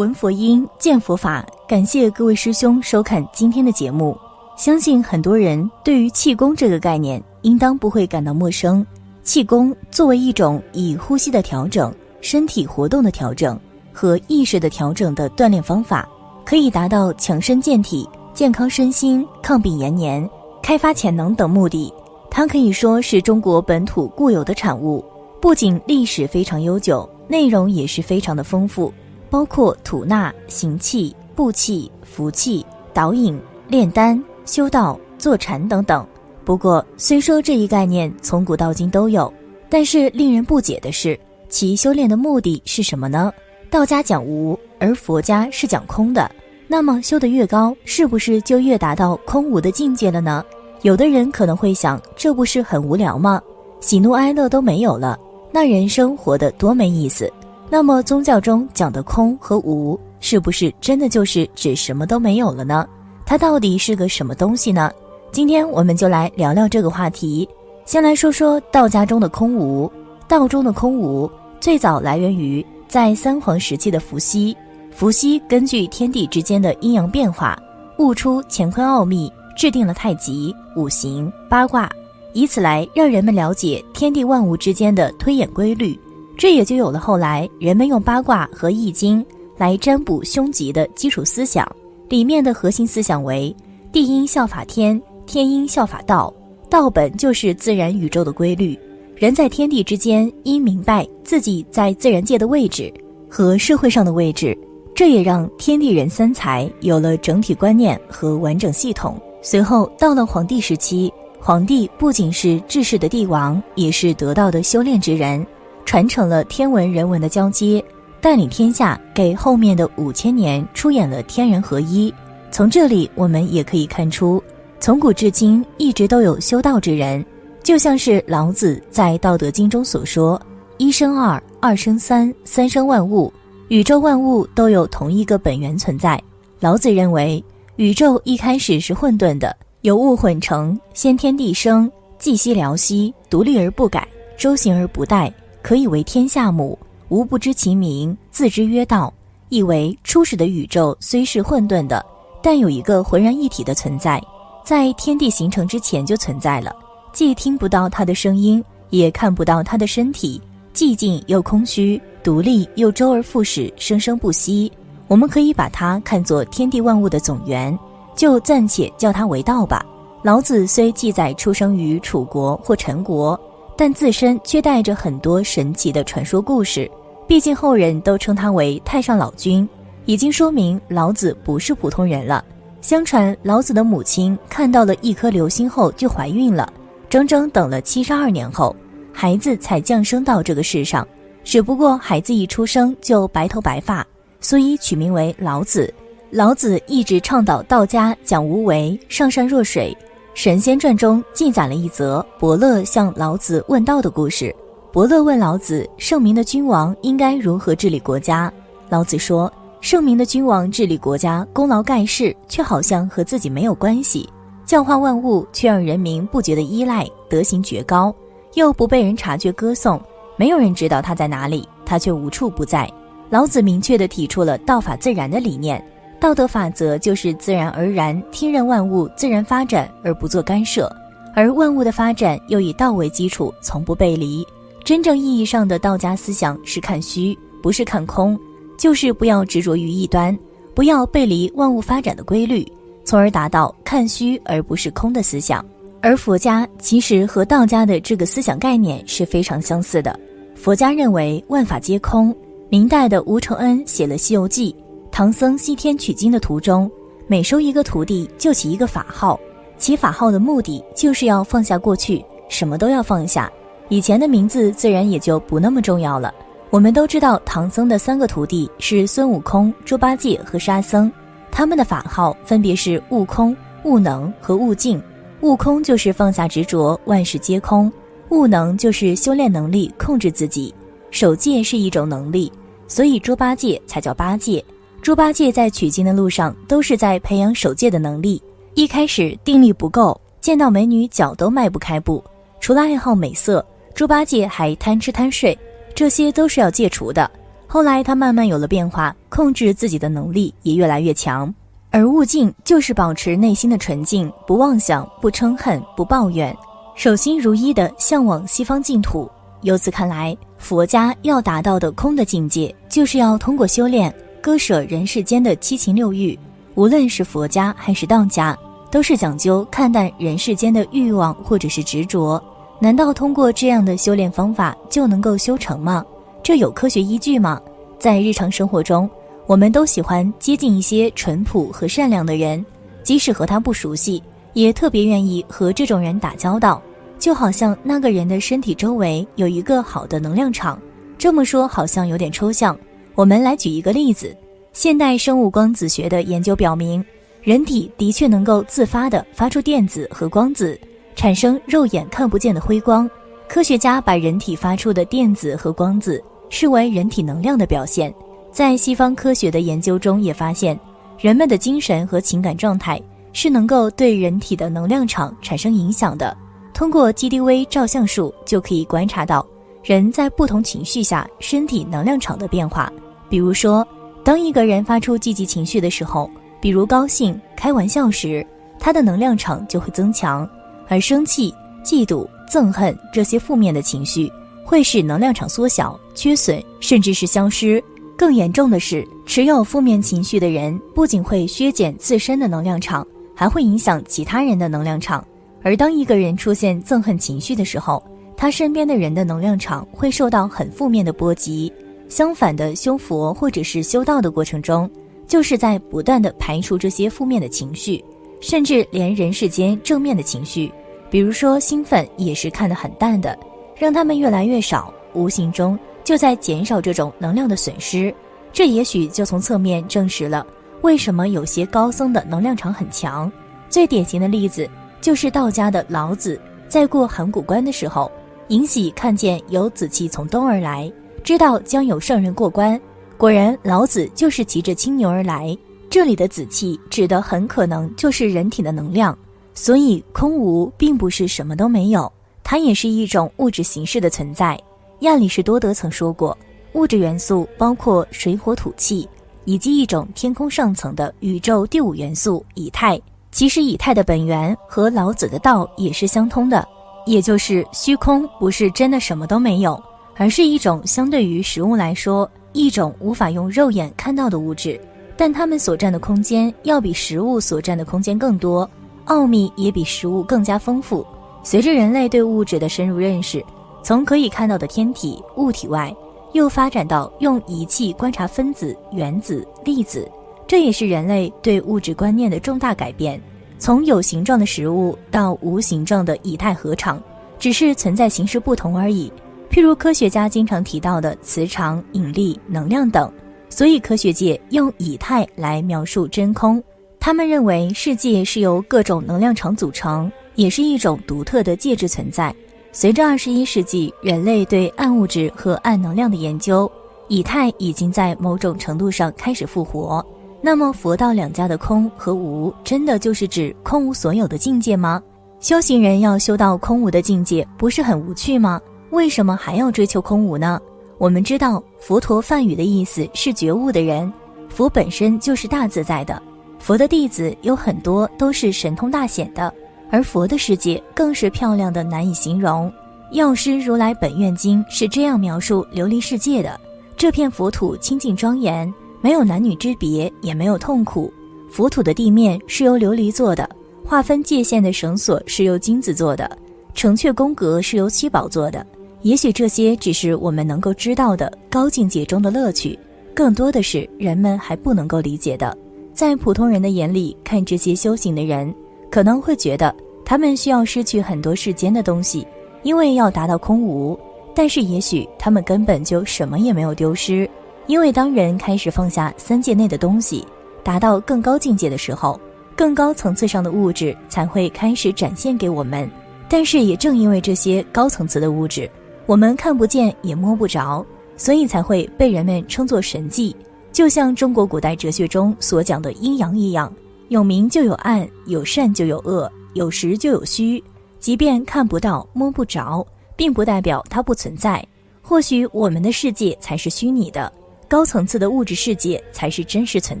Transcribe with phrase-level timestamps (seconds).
[0.00, 1.46] 闻佛音，见佛法。
[1.68, 4.16] 感谢各位师兄收看今天的节目。
[4.56, 8.84] 相信很多人对于气功这个概念，应当不会感到陌生。
[9.22, 13.60] 气功作为一种以呼吸的调整、身体活动的调整
[13.92, 16.08] 和意识的调整的锻炼方法，
[16.46, 20.26] 可以达到强身健体、健康身心、抗病延年、
[20.62, 21.92] 开发潜能等目的。
[22.30, 25.04] 它可以说是中国本土固有的产物，
[25.42, 28.90] 不仅历史非常悠久，内容也是非常的丰富。
[29.30, 36.06] 包括吐纳、行气、步气、服气、导引、炼丹、修道、坐禅等等。
[36.44, 39.32] 不过，虽说这一概念从古到今都有，
[39.68, 43.32] 但是令人不解的是，其修炼的目的是什么呢？
[43.70, 46.28] 道家讲无，而佛家是讲空的。
[46.66, 50.44] 那么，修得越高，是不是就越达到空无的境界了呢？
[50.82, 53.40] 有的人可能会想，这不是很无聊吗？
[53.80, 55.18] 喜怒哀乐都没有了，
[55.52, 57.32] 那人生活得多没意思。
[57.72, 62.84] 那么宗教中讲的空和无，是不是真的就是指什么都没有了呢？
[63.24, 64.90] 它到底是个什么东西呢？
[65.30, 67.48] 今天我们就来聊聊这个话题。
[67.84, 69.90] 先来说说道家中的空无。
[70.26, 74.56] 道中的空无最早来源于在三皇时期的伏羲。
[74.90, 77.56] 伏羲根据天地之间的阴阳变化，
[77.98, 81.88] 悟出乾坤奥秘，制定了太极、五行、八卦，
[82.32, 85.96] 以此来让人们了解天地万物之间的推演规律。
[86.40, 89.22] 这也就有了后来人们用八卦和易经
[89.58, 91.70] 来占卜凶吉的基础思想。
[92.08, 93.54] 里面的核心思想为：
[93.92, 96.32] 地应效法天，天应效法道，
[96.70, 98.74] 道本就是自然宇宙的规律。
[99.16, 102.90] 人在天地之间应明白自己在自然界的位置
[103.28, 104.56] 和社会上的位置，
[104.94, 109.20] 这也让天地人三才有了整体观念和完整系统。
[109.42, 115.46] 随后到了黄帝时期，黄帝不仅是治世的帝王，也是得道的修炼之人。
[115.84, 117.84] 传承了天文人文的交接，
[118.20, 122.12] 带领天下，给后面的五千年出演了天人合一。
[122.50, 124.42] 从这里，我们也可以看出，
[124.78, 127.24] 从古至今一直都有修道之人，
[127.62, 130.40] 就像是老子在《道德经》中所说
[130.78, 133.32] ：“一生二，二生三，三生万物。”
[133.68, 136.20] 宇宙万物都有同一个本源存在。
[136.58, 137.42] 老子认为，
[137.76, 145.32] 宇宙一开始是混沌的，有物混成，先天地生，寂兮寥兮，独立而不改，周行而不殆。
[145.62, 146.78] 可以为天下母，
[147.08, 149.12] 无不知其名，自之曰道。
[149.48, 152.04] 意为初始的宇宙虽是混沌的，
[152.40, 154.22] 但有一个浑然一体的存在，
[154.64, 156.74] 在天地形成之前就存在了。
[157.12, 160.40] 既听不到它的声音，也看不到它的身体，
[160.72, 164.70] 寂静又空虚，独立又周而复始，生生不息。
[165.08, 167.76] 我们可以把它看作天地万物的总源，
[168.14, 169.84] 就暂且叫它为道吧。
[170.22, 173.38] 老子虽记载出生于楚国或陈国。
[173.80, 176.86] 但自身却带着很多神奇的传说故事，
[177.26, 179.66] 毕竟后人都称他为太上老君，
[180.04, 182.44] 已经说明老子不是普通人了。
[182.82, 186.70] 相传老子的母亲看到了一颗流星后就怀孕了，
[187.08, 188.76] 整整等了七十二年后，
[189.14, 191.08] 孩子才降生到这个世上。
[191.42, 194.06] 只不过孩子一出生就白头白发，
[194.42, 195.90] 所以取名为老子。
[196.28, 199.96] 老子一直倡导道家讲无为，上善若水。
[200.42, 204.56] 《神仙传》中记载了一则伯乐向老子问道的故事。
[204.90, 208.50] 伯乐问老子：“圣明的君王应该如何治理国家？”
[208.88, 209.52] 老子说
[209.82, 214.26] ：“圣明的君王治理国家，功劳盖世，却好像和自己没有关系；
[214.64, 218.10] 教化万物，却让人民不觉得依赖，德行绝高，
[218.54, 220.00] 又不被人察觉歌颂，
[220.38, 222.90] 没有人知道他在哪里，他却无处不在。”
[223.28, 225.86] 老子明确地提出了道法自然的理念。
[226.20, 230.94] 道德法则就是自然而然，听任万物自然发展而不做干涉，
[231.34, 234.46] 而万物的发展又以道为基础，从不背离。
[234.84, 238.38] 真正意义上的道家思想是看虚，不是看空，
[238.76, 240.38] 就是不要执着于一端，
[240.74, 242.70] 不要背离万物发展的规律，
[243.02, 245.64] 从而达到看虚而不是空的思想。
[246.02, 250.18] 而佛家其实和道家的这个思想概念是非常相似的。
[250.54, 252.34] 佛家认为万法皆空。
[252.68, 254.72] 明代的吴承恩写了《西游记》。
[255.12, 256.90] 唐僧西天取经的途中，
[257.26, 259.38] 每收一个徒弟就起一个法号，
[259.76, 263.50] 起法号的目的就是要放下过去，什么都要放下，
[263.88, 266.32] 以前的名字自然也就不那么重要了。
[266.70, 271.10] 我们都知道唐僧的三个徒弟是孙悟空、猪八戒和沙僧，
[271.50, 273.54] 他们的法号分别是悟空、
[273.84, 275.02] 悟能和悟净。
[275.40, 277.90] 悟空就是放下执着，万事皆空；
[278.28, 280.72] 悟能就是修炼能力，控制自己。
[281.10, 282.52] 守戒是一种能力，
[282.86, 284.64] 所以猪八戒才叫八戒。
[285.02, 288.40] 猪八戒在取经的路上，都是在培养守戒的能力。
[288.74, 292.22] 一开始定力不够，见到美女脚都迈不开步。
[292.60, 293.64] 除了爱好美色，
[293.94, 295.58] 猪八戒还贪吃贪睡，
[295.94, 297.28] 这些都是要戒除的。
[297.66, 301.52] 后来他慢慢有了变化，控制自己的能力也越来越强。
[301.90, 306.54] 而悟净就是保持内心的纯净，不妄想，不嗔恨，不抱怨，
[306.94, 309.28] 守心如一的向往西方净土。
[309.62, 316.38] 由此看来，佛家要达到的空的境界，就是要通过修炼割舍人世间的七情六欲。
[316.74, 318.56] 无论是佛家还是道家，
[318.90, 322.42] 都是讲究看淡人世间的欲望或者是执着。
[322.80, 326.04] 难道通过这样的修炼方法就能够修成吗？
[326.42, 327.60] 这有科学依据吗？
[327.98, 329.08] 在日常生活中，
[329.46, 332.64] 我们都喜欢接近一些淳朴和善良的人，
[333.02, 334.22] 即使和他不熟悉，
[334.54, 336.80] 也特别愿意和这种人打交道。
[337.18, 340.80] 就好像那个人的身体周围有一个好的能量场，
[341.18, 342.74] 这么说好像有点抽象。
[343.14, 344.34] 我们来举一个例子：
[344.72, 347.04] 现代生物光子学的研究表明，
[347.42, 350.78] 人体的确能够自发地发出电子和光子，
[351.14, 353.08] 产生肉眼看不见的辉光。
[353.48, 358.14] 科学家把人体发出的电子和光子视为人体能量的表现。
[358.52, 360.78] 在西方科学的研究中也发现，
[361.18, 363.00] 人们的精神和情感状态
[363.32, 366.36] 是能够对人体的能量场产生影响的。
[366.72, 369.46] 通过 GDV 照相术就可以观察到
[369.82, 372.92] 人在不同情绪下身体能量场的变化。
[373.28, 373.86] 比如说，
[374.22, 376.30] 当一个人发出积极情绪的时候，
[376.60, 378.46] 比如高兴、开玩笑时，
[378.78, 380.46] 他的能量场就会增强；
[380.88, 381.54] 而生气、
[381.84, 384.30] 嫉妒、憎恨这些负面的情绪
[384.64, 387.82] 会使能量场缩小、缺损，甚至是消失。
[388.16, 395.24] 更严重的是，持有负面情绪的人不仅会削减自身的能量场，还会影响其他人的能量场。
[395.62, 398.02] 而当一个人出现憎恨情绪的时候，
[398.40, 401.70] 他身边的人的能量场会受到很负面的波及。
[402.08, 404.90] 相反的，修佛或者是修道的过程中，
[405.26, 408.02] 就是在不断的排除这些负面的情绪，
[408.40, 410.72] 甚至连人世间正面的情绪，
[411.10, 413.38] 比如说兴奋，也是看得很淡的，
[413.76, 418.12] 让他们越来越少，无形中就在减少这种能量的损失。
[418.54, 420.46] 这也许就从侧面证实了
[420.80, 423.30] 为什么有些高僧的能量场很强。
[423.68, 424.66] 最典型的例子。
[425.02, 426.38] 就是道家的老子
[426.68, 428.12] 在过函谷关的时候，
[428.50, 430.92] 尹喜看见有紫气从东而来，
[431.22, 432.78] 知道将有圣人过关。
[433.16, 435.56] 果然，老子就是骑着青牛而来。
[435.88, 439.16] 这里的紫气指的很可能就是人体的能量。
[439.54, 442.12] 所以，空无并不是什么都没有，
[442.42, 444.60] 它也是一种物质形式的存在。
[445.00, 446.36] 亚里士多德曾说过，
[446.72, 449.08] 物质元素包括水、火、土、气，
[449.44, 453.00] 以及一种天空上层的宇宙第五元素以太。
[453.30, 456.66] 其实以太的本源和老子的道也是相通的，
[457.10, 459.82] 也就是虚空不是真的什么都没有，
[460.16, 464.80] 而是一种相对于食物来说，一种无法用肉眼看到的物质，
[465.16, 468.68] 但它们所占的空间要比食物所占的空间更多，
[469.06, 471.04] 奥秘也比食物更加丰富。
[471.42, 473.44] 随着人类对物质的深入认识，
[473.82, 475.92] 从可以看到的天体物体外，
[476.32, 480.08] 又发展到用仪器观察分子、原子、粒子。
[480.46, 483.20] 这也是人类对物质观念的重大改变，
[483.60, 487.00] 从有形状的食物到无形状的以太合场，
[487.38, 489.12] 只是存在形式不同而已。
[489.50, 493.12] 譬如科学家经常提到的磁场、引力、能量等，
[493.50, 496.62] 所以科学界用以太来描述真空。
[496.98, 502.34] 他们认为世界是由各种能量场组成，也是一种独特的介质存在。
[502.72, 506.70] 随着二十一世纪人类对暗物质和暗能量的研究，
[507.08, 510.04] 以太已经在某种程度上开始复活。
[510.42, 515.02] 那么佛道两家的空和无，真的就是指空无所有的境界吗？
[515.38, 518.60] 修行人要修到空无的境界，不是很无趣吗？
[518.90, 520.60] 为什么还要追求空无呢？
[520.98, 524.10] 我们知道，佛陀梵语的意思是觉悟的人，
[524.48, 526.20] 佛本身就是大自在的，
[526.58, 529.52] 佛的弟子有很多都是神通大显的，
[529.90, 532.70] 而佛的世界更是漂亮的难以形容。
[533.14, 536.58] 《药师如来本愿经》是这样描述琉璃世界的：
[536.96, 538.72] 这片佛土清净庄严。
[539.00, 541.12] 没有男女之别，也没有痛苦。
[541.50, 543.48] 浮土的地面是由琉璃做的，
[543.84, 546.30] 划分界限的绳索是由金子做的，
[546.74, 548.64] 城阙宫阁是由七宝做的。
[549.02, 552.78] 也许这些只是我们能够知道的高境界中的乐趣，
[553.14, 555.56] 更多的是人们还不能够理解的。
[555.94, 558.54] 在普通人的眼里看这些修行的人，
[558.90, 562.26] 可能会觉得他们需要失去很多世间的东西，
[562.62, 563.98] 因为要达到空无。
[564.34, 567.28] 但是也许他们根本就什么也没有丢失。
[567.70, 570.26] 因为当人开始放下三界内的东西，
[570.64, 572.20] 达到更高境界的时候，
[572.56, 575.88] 更高层次上的物质才会开始展现给我们。
[576.28, 578.68] 但是也正因为这些高层次的物质，
[579.06, 580.84] 我们看不见也摸不着，
[581.16, 583.36] 所以才会被人们称作神迹。
[583.70, 586.74] 就像中国古代哲学中所讲的阴阳一样，
[587.06, 590.60] 有明就有暗，有善就有恶，有实就有虚。
[590.98, 592.84] 即便看不到、摸不着，
[593.14, 594.60] 并不代表它不存在。
[595.00, 597.32] 或许我们的世界才是虚拟的。
[597.70, 600.00] 高层次的物质世界才是真实存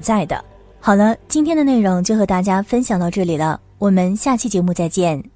[0.00, 0.44] 在的。
[0.80, 5.29] 好了，今天的内容就和大家分享到这里了，我们下期节目再见。